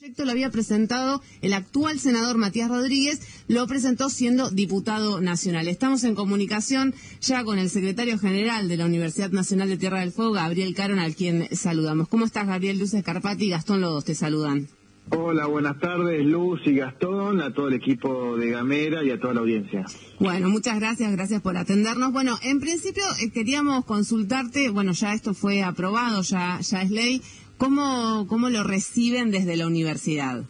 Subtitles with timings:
[0.00, 5.68] proyecto lo había presentado el actual senador Matías Rodríguez, lo presentó siendo diputado nacional.
[5.68, 10.12] Estamos en comunicación ya con el secretario general de la Universidad Nacional de Tierra del
[10.12, 12.08] Fuego, Gabriel Caron, al quien saludamos.
[12.08, 14.68] ¿Cómo estás, Gabriel Luces Carpati y Gastón Lodos te saludan?
[15.10, 19.34] Hola, buenas tardes, Luz y Gastón, a todo el equipo de Gamera y a toda
[19.34, 19.84] la audiencia.
[20.18, 22.10] Bueno, muchas gracias, gracias por atendernos.
[22.10, 27.22] Bueno, en principio eh, queríamos consultarte, bueno, ya esto fue aprobado, ya, ya es ley.
[27.60, 30.44] ¿Cómo, ¿Cómo lo reciben desde la universidad?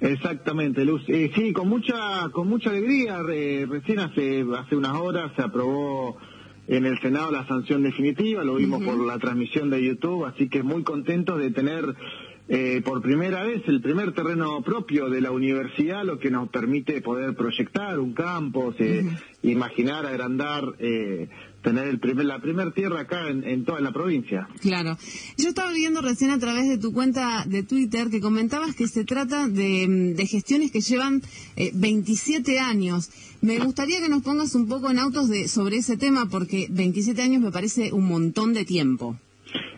[0.00, 1.02] Exactamente, Luz.
[1.06, 3.22] Eh, sí, con mucha con mucha alegría.
[3.22, 6.16] recién hace hace unas horas se aprobó
[6.66, 8.42] en el Senado la sanción definitiva.
[8.42, 11.94] Lo vimos por la transmisión de YouTube, así que muy contentos de tener
[12.46, 17.00] eh, por primera vez el primer terreno propio de la universidad, lo que nos permite
[17.00, 19.02] poder proyectar un campus, eh,
[19.42, 21.28] imaginar, agrandar, eh,
[21.62, 24.46] tener el primer, la primer tierra acá en, toda la provincia.
[24.60, 24.98] Claro.
[25.38, 29.04] Yo estaba viendo recién a través de tu cuenta de Twitter que comentabas que se
[29.04, 31.22] trata de, gestiones que llevan
[31.56, 33.08] 27 años.
[33.40, 37.22] Me gustaría que nos pongas un poco en autos de, sobre ese tema porque 27
[37.22, 39.16] años me parece un montón de tiempo.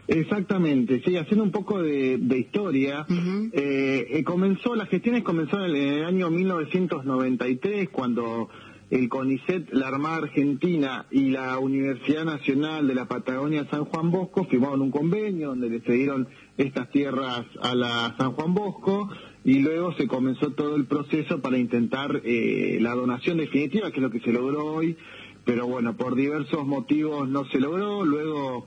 [0.08, 3.06] Exactamente, sí, haciendo un poco de, historia,
[3.52, 8.48] eh, eh, comenzó, las gestiones comenzaron en el año 1993, cuando
[8.90, 14.44] el CONICET, la Armada Argentina y la Universidad Nacional de la Patagonia San Juan Bosco
[14.44, 19.08] firmaron un convenio donde le cedieron estas tierras a la San Juan Bosco
[19.44, 24.02] y luego se comenzó todo el proceso para intentar eh, la donación definitiva, que es
[24.02, 24.96] lo que se logró hoy,
[25.44, 28.66] pero bueno, por diversos motivos no se logró, luego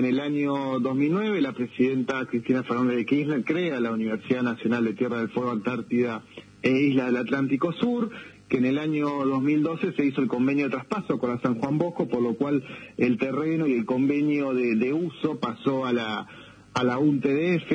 [0.00, 4.94] en el año 2009, la presidenta Cristina Fernández de Kirchner crea la Universidad Nacional de
[4.94, 6.22] Tierra del Fuego, Antártida
[6.62, 8.08] e Isla del Atlántico Sur,
[8.48, 11.76] que en el año 2012 se hizo el convenio de traspaso con la San Juan
[11.76, 12.64] Bosco, por lo cual
[12.96, 16.26] el terreno y el convenio de, uso pasó a la,
[16.72, 17.70] a la UNTDF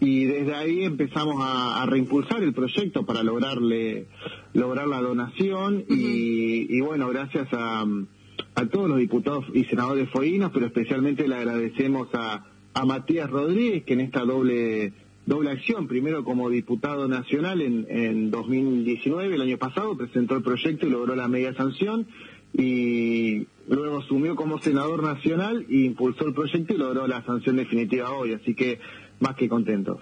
[0.00, 4.08] y desde ahí empezamos a, reimpulsar el proyecto para lograrle
[4.54, 7.86] lograr la donación y, y bueno, gracias a
[8.54, 13.84] a todos los diputados y senadores foínos, pero especialmente le agradecemos a, a Matías Rodríguez,
[13.84, 14.92] que en esta doble
[15.26, 20.86] doble acción, primero como diputado nacional en, en 2019, el año pasado, presentó el proyecto
[20.86, 22.06] y logró la media sanción,
[22.52, 28.12] y luego asumió como senador nacional e impulsó el proyecto y logró la sanción definitiva
[28.12, 28.78] hoy, así que
[29.20, 29.98] más que contentos.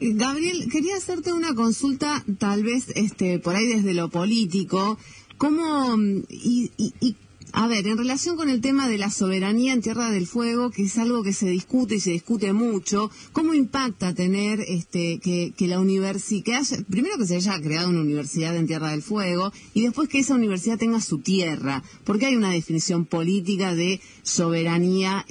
[0.00, 4.98] Gabriel, quería hacerte una consulta, tal vez este, por ahí desde lo político.
[5.36, 5.96] ¿Cómo
[6.28, 7.16] y, y
[7.56, 10.82] a ver, en relación con el tema de la soberanía en Tierra del Fuego, que
[10.82, 15.78] es algo que se discute y se discute mucho, ¿cómo impacta tener este, que, la
[15.78, 20.18] universidad, primero que se haya creado una universidad en Tierra del Fuego y después que
[20.18, 21.84] esa universidad tenga su tierra?
[22.02, 25.24] Porque hay una definición política de soberanía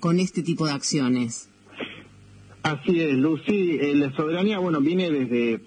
[0.00, 1.50] con este tipo de acciones.
[2.62, 3.78] Así es, Lucy.
[3.80, 5.60] Eh, la soberanía, bueno, viene desde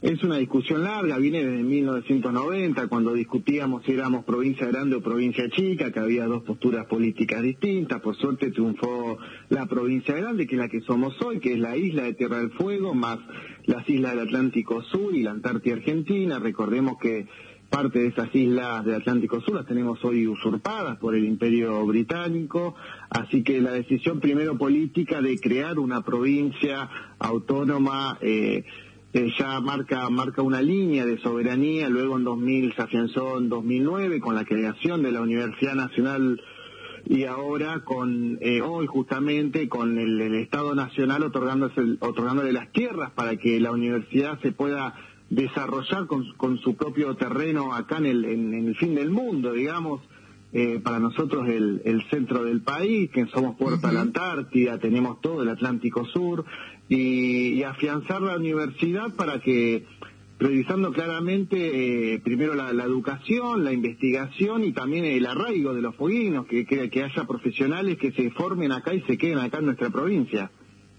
[0.00, 5.50] es una discusión larga, viene desde 1990, cuando discutíamos si éramos provincia grande o provincia
[5.50, 8.00] chica, que había dos posturas políticas distintas.
[8.00, 11.76] Por suerte triunfó la provincia grande, que es la que somos hoy, que es la
[11.76, 13.18] isla de Tierra del Fuego, más
[13.66, 16.38] las islas del Atlántico Sur y la Antártida Argentina.
[16.38, 17.26] Recordemos que
[17.68, 22.76] parte de esas islas del Atlántico Sur las tenemos hoy usurpadas por el Imperio Británico,
[23.10, 26.88] así que la decisión primero política de crear una provincia
[27.18, 28.64] autónoma eh,
[29.12, 34.20] eh, ya marca marca una línea de soberanía, luego en 2000 se afianzó en 2009
[34.20, 36.40] con la creación de la Universidad Nacional
[37.06, 43.36] y ahora con eh, hoy justamente con el, Estado Nacional otorgándose, otorgándole las tierras para
[43.36, 44.94] que la universidad se pueda
[45.30, 50.02] desarrollar con, con su propio terreno acá en el, en, el fin del mundo, digamos.
[50.50, 55.20] Eh, para nosotros el, el, centro del país, que somos puerta a la Antártida, tenemos
[55.20, 56.46] todo el Atlántico Sur,
[56.88, 59.84] y, afianzar la universidad para que,
[60.38, 66.46] priorizando claramente eh, primero la, educación, la investigación y también el arraigo de los foguinos,
[66.46, 70.50] que, que haya profesionales que se formen acá y se queden acá en nuestra provincia.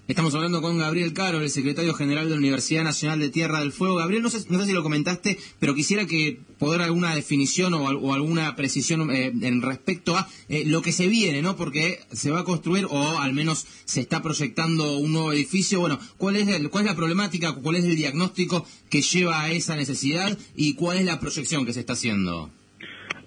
[0.10, 3.72] Estamos hablando con Gabriel Caro, el secretario general de la Universidad Nacional de Tierra del
[3.72, 3.98] Fuego.
[3.98, 8.12] Gabriel, no sé, no sé si lo comentaste, pero quisiera que poder alguna definición o,
[8.12, 11.56] alguna precisión eh, en respecto a eh, lo que se viene, ¿no?
[11.56, 15.80] Porque se va a construir o al menos se está proyectando un nuevo edificio.
[15.80, 19.76] Bueno, ¿cuál es, cuál es la problemática, cuál es el diagnóstico que lleva a esa
[19.76, 22.50] necesidad y cuál es la proyección que se está haciendo?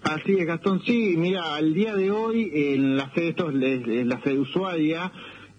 [0.02, 0.82] Así es, Gastón.
[0.85, 5.12] Sí, mira, al día de hoy en la sede, esto es la sede usuaria,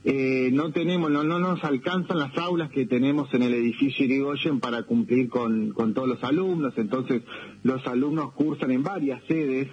[0.05, 4.59] eh, no tenemos, no, no nos alcanzan las aulas que tenemos en el edificio Irigoyen
[4.59, 7.21] para cumplir con, con todos los alumnos, entonces
[7.63, 9.69] los alumnos cursan en varias sedes,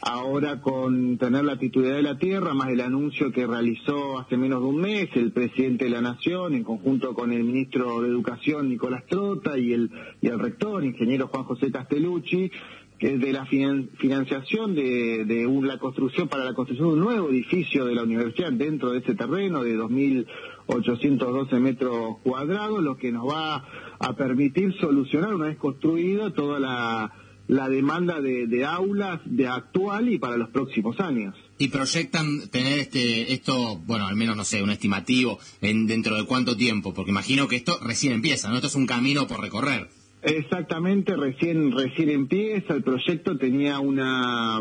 [0.00, 4.62] ahora con tener la titularidad de la tierra, más el anuncio que realizó hace menos
[4.62, 8.70] de un mes el presidente de la Nación, en conjunto con el ministro de Educación
[8.70, 9.90] Nicolás Trota y el,
[10.22, 12.50] y el rector, ingeniero Juan José Castellucci,
[12.98, 18.02] de la financiación de, la construcción para la construcción de un nuevo edificio de la
[18.02, 23.66] universidad dentro de ese terreno de 2.812 metros cuadrados, lo que nos va
[23.98, 30.38] a permitir solucionar una vez construido toda la, demanda de, aulas de actual y para
[30.38, 31.34] los próximos años.
[31.58, 36.24] ¿Y proyectan tener este esto, bueno, al menos no sé, un estimativo en dentro de
[36.24, 36.94] cuánto tiempo?
[36.94, 38.56] Porque imagino que esto recién empieza, ¿no?
[38.56, 39.88] Esto es un camino por recorrer.
[40.26, 44.60] Exactamente, recién recién empieza el proyecto, tenía una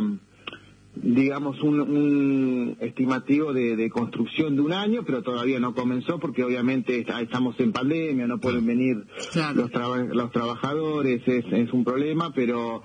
[0.95, 7.59] digamos un, estimativo de, construcción de un año, pero todavía no comenzó porque obviamente estamos
[7.59, 9.05] en pandemia, no pueden venir
[9.55, 9.71] los,
[10.13, 12.83] los trabajadores, es, es un problema, pero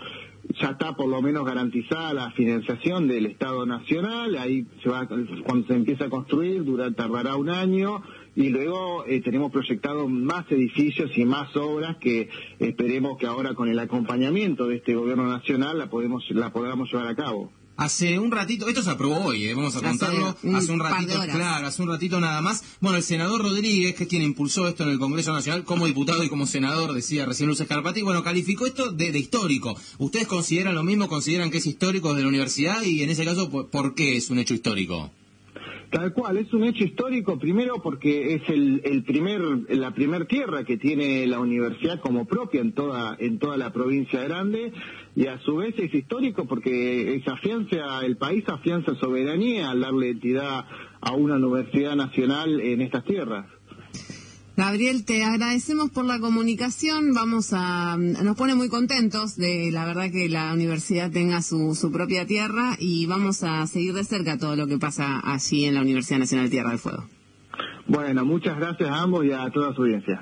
[0.59, 5.67] ya está por lo menos garantizada la financiación del Estado Nacional, ahí se va, cuando
[5.67, 8.03] se empieza a construir, dura, tardará un año,
[8.37, 12.29] y luego eh, tenemos proyectado más edificios y más obras que
[12.59, 17.09] esperemos que ahora con el acompañamiento de este gobierno nacional la podemos la podamos llevar
[17.09, 17.53] a cabo.
[17.77, 21.67] Hace un ratito, esto se aprobó hoy, eh, vamos a contarlo, hace un ratito, claro,
[21.67, 22.63] hace un ratito nada más.
[22.81, 26.23] Bueno, el senador Rodríguez, que es quien impulsó esto en el Congreso Nacional como diputado
[26.23, 29.75] y como senador, decía recién Luz Escarpati, bueno, calificó esto de, histórico.
[29.97, 31.09] ¿Ustedes consideran lo mismo?
[31.09, 32.83] ¿Consideran que es histórico de la universidad?
[32.83, 35.11] Y en ese caso, ¿por qué es un hecho histórico?
[35.91, 39.41] Tal cual, es un hecho histórico, primero porque es el, el primer,
[39.71, 44.23] la primer tierra que tiene la universidad como propia en toda, en toda la provincia
[44.23, 44.73] grande,
[45.17, 50.11] y a su vez es histórico porque es afianza, el país afianza soberanía al darle
[50.11, 50.65] entidad
[51.01, 53.47] a una universidad nacional en estas tierras.
[54.57, 57.15] Gabriel, te agradecemos por la comunicación.
[57.15, 61.91] Vamos a, nos pone muy contentos de la verdad que la universidad tenga su, su
[61.91, 65.81] propia tierra y vamos a seguir de cerca todo lo que pasa allí en la
[65.81, 67.05] Universidad Nacional Tierra del Fuego.
[67.87, 70.21] Bueno, muchas gracias a ambos y a toda su audiencia.